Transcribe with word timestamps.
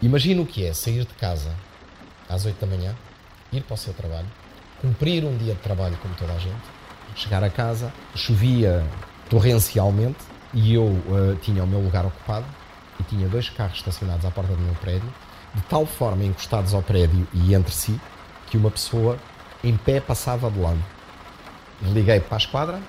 Imagina 0.00 0.42
o 0.42 0.46
que 0.46 0.64
é 0.64 0.72
sair 0.72 1.04
de 1.04 1.14
casa 1.14 1.52
às 2.28 2.46
8 2.46 2.64
da 2.64 2.66
manhã, 2.68 2.94
ir 3.52 3.62
para 3.62 3.74
o 3.74 3.76
seu 3.76 3.92
trabalho, 3.92 4.28
cumprir 4.80 5.24
um 5.24 5.36
dia 5.36 5.54
de 5.54 5.60
trabalho 5.60 5.98
como 6.00 6.14
toda 6.14 6.32
a 6.34 6.38
gente, 6.38 6.62
chegar 7.16 7.42
a 7.42 7.50
casa, 7.50 7.92
chovia 8.14 8.86
torrencialmente 9.28 10.18
e 10.54 10.74
eu 10.74 10.84
uh, 10.84 11.36
tinha 11.42 11.64
o 11.64 11.66
meu 11.66 11.80
lugar 11.80 12.06
ocupado 12.06 12.46
e 13.00 13.02
tinha 13.02 13.28
dois 13.28 13.48
carros 13.48 13.78
estacionados 13.78 14.24
à 14.24 14.30
porta 14.30 14.52
do 14.52 14.62
meu 14.62 14.74
prédio, 14.76 15.12
de 15.52 15.62
tal 15.62 15.84
forma 15.84 16.22
encostados 16.24 16.74
ao 16.74 16.82
prédio 16.82 17.26
e 17.34 17.52
entre 17.52 17.72
si, 17.72 18.00
que 18.48 18.56
uma 18.56 18.70
pessoa 18.70 19.18
em 19.64 19.76
pé 19.76 20.00
passava 20.00 20.48
de 20.48 20.60
lado. 20.60 20.82
Liguei 21.82 22.20
para 22.20 22.36
a 22.36 22.38
esquadra, 22.38 22.80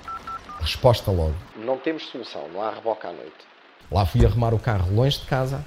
resposta 0.60 1.10
logo. 1.10 1.34
Não 1.56 1.76
temos 1.76 2.06
solução, 2.06 2.48
não 2.52 2.62
há 2.62 2.70
reboque 2.70 3.04
à 3.04 3.12
noite. 3.12 3.50
Lá 3.90 4.06
fui 4.06 4.24
arrumar 4.24 4.54
o 4.54 4.60
carro 4.60 4.94
longe 4.94 5.18
de 5.18 5.26
casa, 5.26 5.64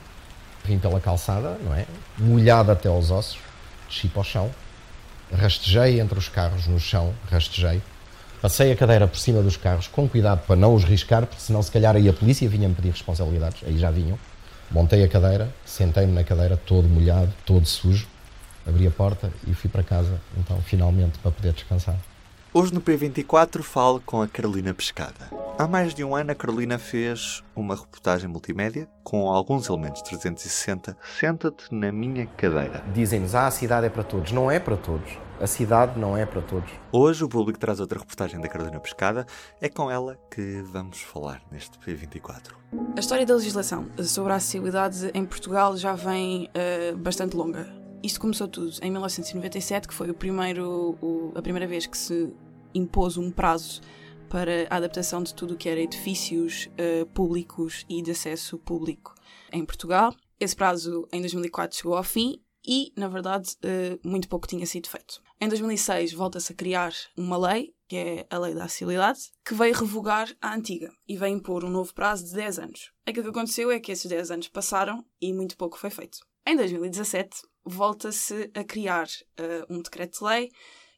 vim 0.64 0.80
pela 0.80 1.00
calçada, 1.00 1.58
não 1.64 1.74
é? 1.74 1.86
Molhado 2.18 2.72
até 2.72 2.88
aos 2.88 3.12
ossos, 3.12 3.38
desci 3.90 4.08
para 4.08 4.22
o 4.22 4.24
chão, 4.24 4.52
rastejei 5.36 6.00
entre 6.00 6.18
os 6.18 6.30
carros 6.30 6.68
no 6.68 6.80
chão, 6.80 7.14
rastejei, 7.30 7.82
passei 8.42 8.72
a 8.72 8.76
cadeira 8.76 9.08
por 9.08 9.18
cima 9.18 9.42
dos 9.42 9.58
carros, 9.58 9.88
com 9.88 10.08
cuidado 10.08 10.46
para 10.46 10.56
não 10.56 10.74
os 10.74 10.84
riscar, 10.84 11.26
porque 11.26 11.42
senão 11.42 11.62
se 11.62 11.72
calhar 11.72 11.96
aí 11.96 12.08
a 12.08 12.14
polícia 12.14 12.48
vinha-me 12.48 12.76
pedir 12.76 12.90
responsabilidades, 12.92 13.62
aí 13.66 13.78
já 13.78 13.92
vinham. 13.92 14.18
Montei 14.72 15.04
a 15.04 15.08
cadeira, 15.08 15.54
sentei-me 15.66 16.14
na 16.14 16.24
cadeira, 16.24 16.58
todo 16.58 16.88
molhado, 16.88 17.32
todo 17.46 17.66
sujo, 17.66 18.08
abri 18.66 18.88
a 18.88 18.92
porta 18.92 19.32
e 19.48 19.54
fui 19.54 19.70
para 19.70 19.84
casa, 19.84 20.20
então, 20.38 20.60
finalmente, 20.62 21.20
para 21.20 21.32
poder 21.32 21.54
descansar. 21.54 21.96
Hoje 22.56 22.72
no 22.72 22.80
P24 22.82 23.64
falo 23.64 24.00
com 24.06 24.22
a 24.22 24.28
Carolina 24.28 24.76
Pescada. 24.76 25.28
Há 25.58 25.68
mais 25.68 25.96
de 25.96 26.04
um 26.04 26.16
ano 26.16 26.34
a 26.34 26.36
Carolina 26.36 26.78
fez 26.78 27.44
uma 27.56 27.76
reportagem 27.76 28.30
multimédia 28.30 28.88
com 29.04 29.28
alguns 29.28 29.68
elementos 29.68 30.04
360. 30.04 30.96
Senta-te 31.20 31.74
na 31.74 31.92
minha 31.92 32.28
cadeira. 32.28 32.84
Dizem-nos, 32.94 33.34
ah, 33.34 33.48
a 33.48 33.52
cidade 33.52 33.88
é 33.88 33.90
para 33.90 34.04
todos. 34.04 34.32
Não 34.32 34.52
é 34.52 34.60
para 34.60 34.78
todos. 34.78 35.18
A 35.42 35.48
cidade 35.48 36.00
não 36.00 36.16
é 36.16 36.28
para 36.28 36.44
todos. 36.44 36.70
Hoje 36.92 37.24
o 37.24 37.28
público 37.28 37.58
traz 37.58 37.80
outra 37.80 37.98
reportagem 37.98 38.40
da 38.40 38.48
Carolina 38.48 38.80
Pescada. 38.80 39.26
É 39.60 39.68
com 39.68 39.90
ela 39.90 40.16
que 40.30 40.62
vamos 40.72 41.02
falar 41.02 41.42
neste 41.52 41.80
P24. 41.80 42.52
A 42.96 43.00
história 43.00 43.26
da 43.26 43.34
legislação 43.34 43.88
sobre 44.04 44.32
a 44.32 44.36
acessibilidade 44.36 45.10
em 45.16 45.26
Portugal 45.26 45.76
já 45.76 45.94
vem 45.94 46.48
uh, 46.50 46.96
bastante 46.98 47.36
longa 47.36 47.83
isto 48.04 48.20
começou 48.20 48.50
tudo 48.50 48.70
em 48.82 48.92
1997, 48.92 49.88
que 49.88 49.94
foi 49.94 50.10
o 50.10 50.14
primeiro, 50.14 50.98
o, 51.02 51.32
a 51.36 51.42
primeira 51.42 51.66
vez 51.66 51.88
que 51.88 51.98
se 51.98 52.34
impôs 52.76 53.16
um 53.16 53.32
prazo 53.32 53.82
para 54.30 54.68
a 54.70 54.76
adaptação 54.76 55.24
de 55.24 55.34
tudo 55.34 55.54
o 55.54 55.58
que 55.58 55.70
era 55.70 55.80
edifícios 55.80 56.70
uh, 56.74 57.06
públicos 57.08 57.86
e 57.88 58.02
de 58.02 58.12
acesso 58.12 58.58
público 58.58 59.16
em 59.54 59.64
Portugal. 59.64 60.14
Esse 60.38 60.56
prazo 60.56 61.08
em 61.14 61.22
2004 61.22 61.78
chegou 61.78 61.96
ao 61.96 62.04
fim 62.04 62.42
e, 62.66 62.92
na 62.98 63.08
verdade, 63.08 63.52
uh, 63.64 64.08
muito 64.08 64.28
pouco 64.28 64.48
tinha 64.48 64.66
sido 64.66 64.90
feito. 64.90 65.22
Em 65.40 65.48
2006 65.48 66.12
volta-se 66.14 66.52
a 66.52 66.56
criar 66.56 66.94
uma 67.16 67.38
lei, 67.38 67.74
que 67.88 67.96
é 67.96 68.28
a 68.30 68.38
Lei 68.38 68.54
da 68.54 68.66
Acessibilidade, 68.66 69.20
que 69.46 69.54
veio 69.54 69.76
revogar 69.76 70.30
a 70.42 70.54
antiga 70.54 70.92
e 71.08 71.16
veio 71.16 71.36
impor 71.36 71.64
um 71.64 71.70
novo 71.70 71.94
prazo 71.94 72.26
de 72.26 72.34
10 72.34 72.60
anos. 72.60 72.92
Aquilo 73.06 73.26
que 73.26 73.38
aconteceu 73.38 73.72
é 73.72 73.80
que 73.80 73.92
esses 73.92 74.10
10 74.10 74.32
anos 74.32 74.48
passaram 74.50 75.06
e 75.22 75.32
muito 75.32 75.56
pouco 75.56 75.78
foi 75.78 75.90
feito. 75.90 76.18
Em 76.46 76.58
2017, 76.58 77.44
volta-se 77.66 78.52
a 78.54 78.64
criar 78.64 79.08
uh, 79.08 79.74
um 79.74 79.82
decreto-lei 79.82 80.50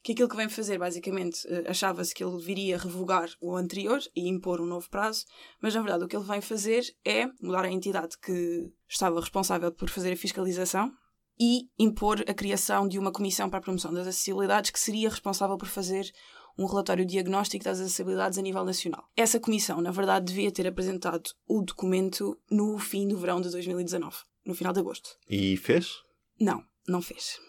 que 0.04 0.12
aquilo 0.12 0.30
que 0.30 0.36
vem 0.36 0.48
fazer, 0.48 0.78
basicamente, 0.78 1.48
uh, 1.48 1.70
achava-se 1.70 2.14
que 2.14 2.24
ele 2.24 2.38
viria 2.38 2.78
revogar 2.78 3.30
o 3.42 3.56
anterior 3.56 4.00
e 4.16 4.28
impor 4.30 4.62
um 4.62 4.66
novo 4.66 4.90
prazo, 4.90 5.26
mas 5.62 5.74
na 5.74 5.82
verdade 5.82 6.04
o 6.04 6.08
que 6.08 6.16
ele 6.16 6.26
vem 6.26 6.42
fazer 6.42 6.84
é 7.04 7.26
mudar 7.42 7.66
a 7.66 7.72
entidade 7.72 8.18
que 8.20 8.72
estava 8.88 9.20
responsável 9.20 9.72
por 9.72 9.90
fazer 9.90 10.14
a 10.14 10.18
fiscalização 10.18 10.92
e 11.40 11.68
impor 11.78 12.24
a 12.28 12.34
criação 12.34 12.88
de 12.88 12.98
uma 12.98 13.12
comissão 13.12 13.50
para 13.50 13.60
a 13.60 13.62
promoção 13.62 13.94
das 13.94 14.08
acessibilidades 14.08 14.72
que 14.72 14.80
seria 14.80 15.10
responsável 15.10 15.58
por 15.58 15.68
fazer 15.68 16.10
um 16.58 16.66
relatório 16.66 17.06
diagnóstico 17.06 17.66
das 17.66 17.80
acessibilidades 17.80 18.38
a 18.38 18.42
nível 18.42 18.64
nacional. 18.64 19.04
Essa 19.16 19.40
comissão, 19.40 19.82
na 19.82 19.92
verdade, 19.92 20.26
devia 20.26 20.52
ter 20.52 20.68
apresentado 20.68 21.30
o 21.48 21.62
documento 21.62 22.40
no 22.50 22.78
fim 22.78 23.08
do 23.08 23.18
verão 23.18 23.42
de 23.42 23.50
2019, 23.50 24.16
no 24.46 24.56
final 24.56 24.72
de 24.72 24.80
agosto. 24.80 25.10
E 25.30 25.58
fez? 25.58 26.05
Não, 26.40 26.64
não 26.88 27.02
fez. 27.02 27.40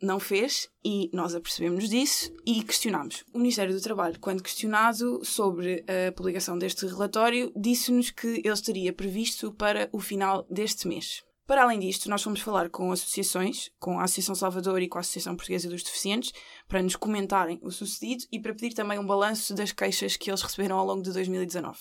Não 0.00 0.18
fez 0.18 0.68
e 0.84 1.08
nós 1.12 1.34
apercebemos 1.34 1.88
disso 1.88 2.34
e 2.44 2.62
questionámos. 2.62 3.24
O 3.32 3.38
Ministério 3.38 3.72
do 3.72 3.80
Trabalho, 3.80 4.18
quando 4.18 4.42
questionado 4.42 5.24
sobre 5.24 5.84
a 5.86 6.10
publicação 6.10 6.58
deste 6.58 6.86
relatório, 6.86 7.52
disse-nos 7.54 8.10
que 8.10 8.26
ele 8.26 8.52
estaria 8.52 8.92
previsto 8.92 9.52
para 9.52 9.88
o 9.92 10.00
final 10.00 10.44
deste 10.50 10.88
mês. 10.88 11.22
Para 11.46 11.64
além 11.64 11.78
disto, 11.78 12.08
nós 12.08 12.22
fomos 12.22 12.40
falar 12.40 12.70
com 12.70 12.90
associações, 12.90 13.70
com 13.78 13.98
a 13.98 14.04
Associação 14.04 14.34
Salvador 14.34 14.80
e 14.80 14.88
com 14.88 14.98
a 14.98 15.00
Associação 15.00 15.36
Portuguesa 15.36 15.68
dos 15.68 15.82
Deficientes, 15.82 16.32
para 16.66 16.82
nos 16.82 16.96
comentarem 16.96 17.60
o 17.62 17.70
sucedido 17.70 18.24
e 18.32 18.40
para 18.40 18.54
pedir 18.54 18.74
também 18.74 18.98
um 18.98 19.06
balanço 19.06 19.54
das 19.54 19.70
queixas 19.70 20.16
que 20.16 20.30
eles 20.30 20.42
receberam 20.42 20.78
ao 20.78 20.86
longo 20.86 21.02
de 21.02 21.12
2019. 21.12 21.78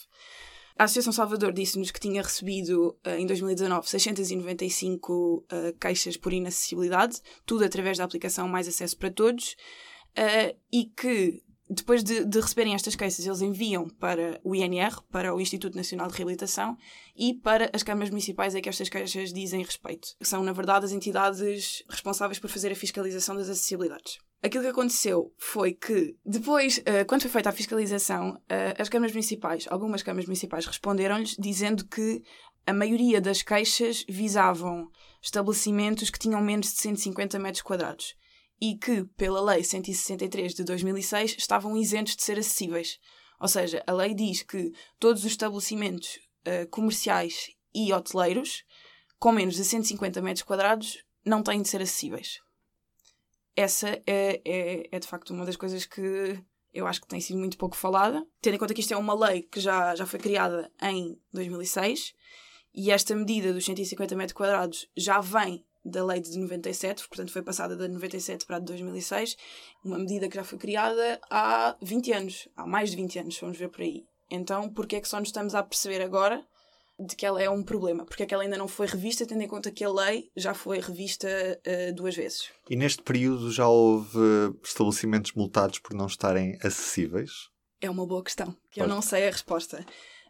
A 0.78 0.86
Associação 0.86 1.14
Salvador 1.14 1.54
disse-nos 1.54 1.92
que 1.92 2.00
tinha 2.00 2.22
recebido 2.22 2.98
uh, 3.06 3.12
em 3.12 3.26
2019 3.26 3.88
695 3.88 5.14
uh, 5.14 5.46
queixas 5.80 6.18
por 6.18 6.34
inacessibilidade, 6.34 7.22
tudo 7.46 7.64
através 7.64 7.98
da 7.98 8.04
aplicação 8.04 8.48
Mais 8.48 8.68
Acesso 8.68 8.98
para 8.98 9.12
Todos, 9.12 9.56
uh, 10.18 10.58
e 10.72 10.86
que 10.86 11.44
depois 11.74 12.04
de, 12.04 12.26
de, 12.26 12.40
receberem 12.40 12.76
estas 12.76 12.98
queixas, 12.98 13.26
eles 13.26 13.42
enviam 13.42 13.88
para 13.88 14.40
o 14.44 14.54
INR, 14.54 15.02
para 15.10 15.34
o 15.34 15.40
Instituto 15.40 15.78
Nacional 15.78 16.10
de 16.10 16.18
Reabilitação, 16.18 16.78
e 17.16 17.34
para 17.34 17.70
as 17.72 17.82
câmaras 17.82 18.10
municipais 18.10 18.54
a 18.54 18.60
que 18.60 18.68
estas 18.68 18.90
queixas 18.90 19.32
dizem 19.32 19.64
respeito. 19.64 20.10
São, 20.22 20.44
na 20.44 20.52
verdade, 20.52 20.86
as 20.86 20.92
entidades 20.92 21.82
responsáveis 21.90 22.40
por 22.40 22.50
fazer 22.50 22.74
a 22.74 22.76
fiscalização 22.76 23.36
das 23.36 23.48
acessibilidades. 23.48 24.18
Aquilo 24.44 24.64
que 24.64 24.70
aconteceu 24.70 25.34
foi 25.38 25.74
que, 25.74 26.18
depois, 26.26 26.80
uh, 26.80 27.06
quando 27.08 27.22
foi 27.22 27.32
feita 27.32 27.50
a 27.50 27.54
fiscalização, 27.54 28.32
uh, 28.32 28.76
as 28.78 28.90
câmaras 28.90 29.14
municipais, 29.14 29.66
algumas 29.70 30.04
câmaras 30.04 30.26
municipais 30.26 30.66
responderam-lhes 30.66 31.38
dizendo 31.40 31.88
que 31.88 32.22
a 32.68 32.74
maioria 32.74 33.22
das 33.22 33.42
queixas 33.42 34.04
visavam 34.10 34.90
estabelecimentos 35.22 36.10
que 36.10 36.20
tinham 36.20 36.42
menos 36.42 36.74
de 36.74 36.80
150 36.80 37.40
metros 37.40 37.62
quadrados 37.62 38.16
e 38.62 38.78
que, 38.78 39.04
pela 39.18 39.42
Lei 39.42 39.64
163 39.64 40.54
de 40.54 40.64
2006, 40.64 41.36
estavam 41.38 41.76
isentos 41.76 42.16
de 42.16 42.24
ser 42.24 42.38
acessíveis. 42.38 43.00
Ou 43.40 43.48
seja, 43.48 43.84
a 43.88 43.92
lei 43.92 44.14
diz 44.14 44.44
que 44.44 44.72
todos 45.00 45.26
os 45.26 45.32
estabelecimentos 45.32 46.20
uh, 46.46 46.70
comerciais 46.70 47.48
e 47.74 47.92
hoteleiros 47.92 48.64
com 49.18 49.32
menos 49.32 49.56
de 49.56 49.64
150 49.64 50.22
metros 50.22 50.44
quadrados 50.44 51.04
não 51.26 51.42
têm 51.42 51.62
de 51.62 51.70
ser 51.70 51.82
acessíveis 51.82 52.40
essa 53.56 54.02
é, 54.08 54.42
é, 54.46 54.90
é 54.92 55.00
de 55.00 55.08
facto 55.08 55.32
uma 55.32 55.46
das 55.46 55.56
coisas 55.56 55.86
que 55.86 56.42
eu 56.74 56.88
acho 56.88 57.02
que 57.02 57.08
tem 57.08 57.20
sido 57.20 57.38
muito 57.38 57.58
pouco 57.58 57.76
falada, 57.76 58.26
tendo 58.42 58.56
em 58.56 58.58
conta 58.58 58.74
que 58.74 58.80
isto 58.80 58.94
é 58.94 58.98
uma 58.98 59.14
lei 59.14 59.42
que 59.42 59.60
já, 59.60 59.94
já 59.94 60.06
foi 60.06 60.20
criada 60.20 60.72
em 60.82 61.20
2006 61.34 62.14
e 62.74 62.92
esta 62.92 63.14
medida 63.14 63.52
dos 63.52 63.66
150 63.66 64.16
metros 64.16 64.34
quadrados 64.34 64.90
já 64.96 65.20
vem 65.20 65.66
da 65.84 66.06
lei 66.06 66.20
de 66.20 66.38
97, 66.38 67.08
portanto 67.08 67.32
foi 67.32 67.42
passada 67.42 67.76
de 67.76 67.88
97 67.88 68.46
para 68.46 68.60
2006, 68.60 69.36
uma 69.84 69.98
medida 69.98 70.30
que 70.30 70.36
já 70.36 70.44
foi 70.44 70.58
criada 70.58 71.20
há 71.30 71.76
20 71.82 72.14
anos, 72.14 72.48
há 72.56 72.66
mais 72.66 72.92
de 72.92 72.98
20 72.98 73.20
anos, 73.20 73.40
vamos 73.40 73.58
ver 73.58 73.70
por 73.70 73.82
aí. 73.82 74.06
Então, 74.30 74.70
porquê 74.70 74.98
é 74.98 75.02
que 75.02 75.08
só 75.08 75.20
nos 75.20 75.30
estamos 75.30 75.56
a 75.56 75.64
perceber 75.64 76.02
agora 76.02 76.46
de 77.00 77.16
que 77.16 77.26
ela 77.26 77.42
é 77.42 77.50
um 77.50 77.64
problema, 77.64 78.06
porque 78.06 78.24
é 78.24 78.26
que 78.26 78.34
ela 78.34 78.44
ainda 78.44 78.58
não 78.58 78.68
foi 78.68 78.86
revista, 78.86 79.26
tendo 79.26 79.42
em 79.42 79.48
conta 79.48 79.72
que 79.72 79.84
a 79.84 79.92
lei 79.92 80.30
já 80.36 80.54
foi 80.54 80.80
revista 80.80 81.28
uh, 81.28 81.94
duas 81.96 82.16
vezes. 82.16 82.50
E 82.70 82.76
neste 82.76 83.02
período 83.02 83.52
já 83.52 83.68
houve 83.68 84.20
estabelecimentos 84.64 85.34
multados 85.34 85.80
por 85.80 85.96
não 85.96 86.06
estarem 86.06 86.58
acessíveis? 86.62 87.50
É 87.82 87.90
uma 87.90 88.06
boa 88.06 88.24
questão, 88.24 88.56
que 88.70 88.80
eu 88.82 88.88
não 88.88 89.02
sei 89.02 89.28
a 89.28 89.32
resposta. 89.32 89.84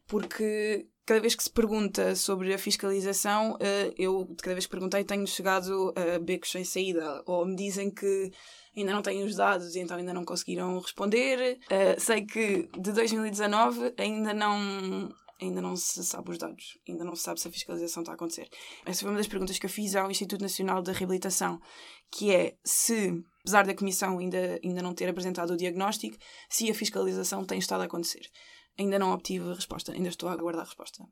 Porque 0.07 0.87
cada 1.11 1.19
vez 1.19 1.35
que 1.35 1.43
se 1.43 1.49
pergunta 1.49 2.15
sobre 2.15 2.53
a 2.53 2.57
fiscalização, 2.57 3.55
uh, 3.55 3.93
eu, 3.97 4.23
de 4.29 4.37
cada 4.37 4.55
vez 4.55 4.65
que 4.65 4.71
perguntei, 4.71 5.03
tenho 5.03 5.27
chegado 5.27 5.93
a 5.93 6.17
becos 6.17 6.49
sem 6.49 6.63
saída. 6.63 7.21
Ou 7.25 7.45
me 7.45 7.53
dizem 7.53 7.91
que 7.91 8.31
ainda 8.77 8.93
não 8.93 9.01
têm 9.01 9.21
os 9.21 9.35
dados 9.35 9.75
e 9.75 9.79
então 9.79 9.97
ainda 9.97 10.13
não 10.13 10.23
conseguiram 10.23 10.79
responder. 10.79 11.59
Uh, 11.65 11.99
sei 11.99 12.25
que 12.25 12.69
de 12.79 12.93
2019 12.93 13.93
ainda 13.97 14.33
não 14.33 15.09
ainda 15.41 15.59
não 15.59 15.75
se 15.75 16.01
sabe 16.05 16.31
os 16.31 16.37
dados, 16.37 16.77
ainda 16.87 17.03
não 17.03 17.15
se 17.15 17.23
sabe 17.23 17.41
se 17.41 17.47
a 17.49 17.51
fiscalização 17.51 18.03
está 18.03 18.13
a 18.13 18.15
acontecer. 18.15 18.47
Essa 18.85 19.01
foi 19.01 19.09
uma 19.09 19.17
das 19.17 19.27
perguntas 19.27 19.59
que 19.59 19.65
eu 19.65 19.69
fiz 19.69 19.95
ao 19.95 20.09
Instituto 20.09 20.39
Nacional 20.39 20.81
de 20.81 20.93
Reabilitação, 20.93 21.59
que 22.09 22.33
é 22.33 22.55
se, 22.63 23.21
apesar 23.41 23.65
da 23.65 23.73
Comissão 23.73 24.19
ainda, 24.19 24.59
ainda 24.63 24.81
não 24.81 24.93
ter 24.93 25.09
apresentado 25.09 25.51
o 25.51 25.57
diagnóstico, 25.57 26.15
se 26.47 26.69
a 26.69 26.75
fiscalização 26.75 27.43
tem 27.43 27.59
estado 27.59 27.81
a 27.81 27.85
acontecer. 27.85 28.21
Ainda 28.77 28.97
não 28.97 29.11
obtive 29.11 29.49
a 29.49 29.53
resposta, 29.53 29.91
ainda 29.91 30.09
estou 30.09 30.29
a 30.29 30.33
aguardar 30.33 30.63
a 30.63 30.65
resposta. 30.65 31.03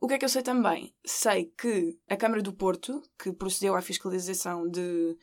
O 0.00 0.06
que 0.06 0.14
é 0.14 0.18
que 0.18 0.24
eu 0.24 0.28
sei 0.28 0.42
também? 0.42 0.94
Sei 1.04 1.52
que 1.58 1.98
a 2.08 2.16
Câmara 2.16 2.42
do 2.42 2.52
Porto, 2.52 3.02
que 3.18 3.32
procedeu 3.32 3.74
à 3.74 3.80
fiscalização 3.80 4.68
de 4.68 5.16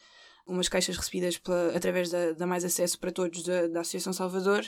umas 0.48 0.68
queixas 0.68 0.98
recebidas 0.98 1.38
pela, 1.38 1.76
através 1.76 2.10
da, 2.10 2.34
da 2.34 2.48
Mais 2.48 2.66
Acesso 2.66 3.00
para 3.00 3.12
Todos 3.12 3.44
da, 3.44 3.68
da 3.68 3.82
Associação 3.82 4.12
Salvador, 4.12 4.66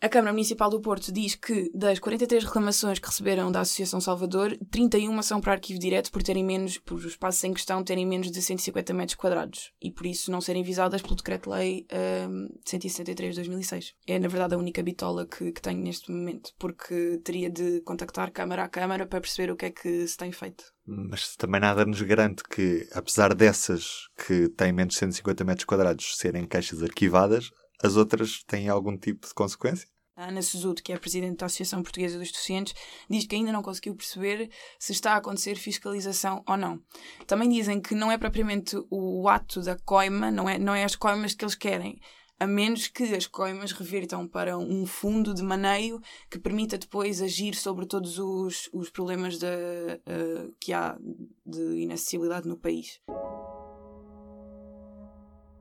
A 0.00 0.08
Câmara 0.08 0.32
Municipal 0.32 0.68
do 0.68 0.80
Porto 0.80 1.10
diz 1.10 1.34
que 1.34 1.70
das 1.74 1.98
43 1.98 2.44
reclamações 2.44 2.98
que 2.98 3.06
receberam 3.06 3.50
da 3.50 3.60
Associação 3.60 4.00
Salvador, 4.00 4.56
31 4.70 5.22
são 5.22 5.40
para 5.40 5.52
arquivo 5.52 5.78
direto 5.78 6.12
por 6.12 6.22
terem 6.22 6.44
menos, 6.44 6.76
por 6.76 6.98
os 6.98 7.04
espaços 7.06 7.42
em 7.44 7.54
questão 7.54 7.82
terem 7.82 8.06
menos 8.06 8.30
de 8.30 8.42
150 8.42 8.92
metros 8.92 9.16
quadrados 9.16 9.72
e 9.80 9.90
por 9.90 10.04
isso 10.04 10.30
não 10.30 10.42
serem 10.42 10.62
visadas 10.62 11.00
pelo 11.00 11.16
Decreto-Lei 11.16 11.86
um, 12.28 12.48
173 12.66 13.30
de 13.30 13.36
2006. 13.36 13.94
É 14.06 14.18
na 14.18 14.28
verdade 14.28 14.54
a 14.54 14.58
única 14.58 14.82
bitola 14.82 15.26
que, 15.26 15.52
que 15.52 15.62
tenho 15.62 15.80
neste 15.80 16.10
momento, 16.12 16.52
porque 16.58 17.20
teria 17.24 17.48
de 17.48 17.80
contactar 17.80 18.30
Câmara 18.30 18.64
a 18.64 18.68
Câmara 18.68 19.06
para 19.06 19.20
perceber 19.20 19.50
o 19.52 19.56
que 19.56 19.66
é 19.66 19.70
que 19.70 20.06
se 20.06 20.16
tem 20.18 20.32
feito. 20.32 20.64
Mas 20.86 21.34
também 21.36 21.60
nada 21.60 21.86
nos 21.86 22.02
garante 22.02 22.42
que, 22.44 22.86
apesar 22.92 23.34
dessas 23.34 24.08
que 24.26 24.50
têm 24.50 24.72
menos 24.72 24.94
de 24.94 25.00
150 25.00 25.44
metros 25.44 25.64
quadrados 25.64 26.16
serem 26.18 26.46
queixas 26.46 26.82
arquivadas, 26.82 27.50
as 27.82 27.96
outras 27.96 28.42
têm 28.44 28.68
algum 28.68 28.96
tipo 28.96 29.26
de 29.26 29.34
consequência? 29.34 29.88
A 30.16 30.28
Ana 30.28 30.42
Suzuto, 30.42 30.80
que 30.80 30.92
é 30.92 30.94
a 30.94 31.00
presidente 31.00 31.38
da 31.38 31.46
Associação 31.46 31.82
Portuguesa 31.82 32.18
dos 32.18 32.30
Deficientes, 32.30 32.72
diz 33.10 33.26
que 33.26 33.34
ainda 33.34 33.50
não 33.50 33.62
conseguiu 33.62 33.96
perceber 33.96 34.48
se 34.78 34.92
está 34.92 35.14
a 35.14 35.16
acontecer 35.16 35.56
fiscalização 35.56 36.42
ou 36.46 36.56
não. 36.56 36.80
Também 37.26 37.48
dizem 37.48 37.80
que 37.80 37.96
não 37.96 38.12
é 38.12 38.16
propriamente 38.16 38.76
o 38.90 39.28
ato 39.28 39.60
da 39.60 39.76
coima, 39.76 40.30
não 40.30 40.48
é, 40.48 40.56
não 40.56 40.72
é 40.72 40.84
as 40.84 40.94
coimas 40.94 41.34
que 41.34 41.44
eles 41.44 41.56
querem, 41.56 41.98
a 42.38 42.46
menos 42.46 42.86
que 42.86 43.02
as 43.14 43.26
coimas 43.26 43.72
revertam 43.72 44.28
para 44.28 44.56
um 44.56 44.86
fundo 44.86 45.34
de 45.34 45.42
maneio 45.42 46.00
que 46.30 46.38
permita 46.38 46.78
depois 46.78 47.20
agir 47.20 47.56
sobre 47.56 47.84
todos 47.84 48.16
os, 48.18 48.68
os 48.72 48.90
problemas 48.90 49.38
de, 49.38 49.46
uh, 49.46 50.54
que 50.60 50.72
há 50.72 50.96
de 51.44 51.80
inacessibilidade 51.80 52.48
no 52.48 52.56
país. 52.56 53.00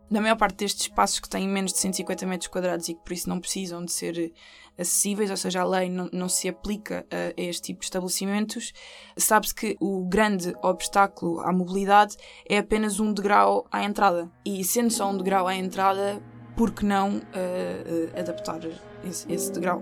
Na 0.10 0.22
maior 0.22 0.36
parte 0.36 0.58
destes 0.58 0.84
espaços 0.84 1.20
que 1.20 1.30
têm 1.30 1.48
menos 1.48 1.74
de 1.74 1.80
150 1.80 2.26
metros 2.26 2.48
quadrados 2.48 2.88
e 2.88 2.94
que 2.94 3.04
por 3.04 3.14
isso 3.14 3.28
não 3.28 3.40
precisam 3.40 3.84
de 3.84 3.92
ser 3.92 4.32
acessíveis, 4.78 5.30
ou 5.30 5.38
seja, 5.38 5.62
a 5.62 5.66
lei 5.66 5.90
não, 5.90 6.10
não 6.12 6.30
se 6.30 6.48
aplica 6.48 7.06
a, 7.10 7.40
a 7.40 7.44
este 7.44 7.64
tipo 7.64 7.80
de 7.80 7.86
estabelecimentos, 7.86 8.74
sabe-se 9.18 9.54
que 9.54 9.78
o 9.80 10.04
grande 10.06 10.54
obstáculo 10.62 11.40
à 11.42 11.52
mobilidade 11.52 12.16
é 12.48 12.58
apenas 12.58 13.00
um 13.00 13.14
degrau 13.14 13.66
à 13.72 13.84
entrada. 13.84 14.30
E 14.46 14.64
sendo 14.64 14.92
só 14.92 15.10
um 15.10 15.18
degrau 15.18 15.48
à 15.48 15.56
entrada, 15.56 16.22
por 16.56 16.72
que 16.72 16.86
não 16.86 17.18
uh, 17.18 17.20
uh, 17.20 18.20
adaptar 18.20 18.60
esse, 19.04 19.32
esse 19.32 19.52
degrau? 19.52 19.82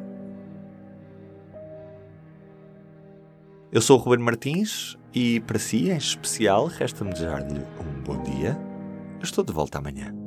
Eu 3.71 3.81
sou 3.81 3.97
o 3.97 4.01
Ruben 4.01 4.23
Martins 4.23 4.97
e 5.13 5.39
para 5.41 5.57
si, 5.57 5.89
em 5.89 5.97
especial, 5.97 6.65
resta-me 6.65 7.13
desejar-lhe 7.13 7.59
um 7.79 8.01
bom 8.03 8.21
dia. 8.23 8.70
Eu 9.21 9.25
estou 9.25 9.43
de 9.43 9.53
volta 9.53 9.77
amanhã. 9.77 10.20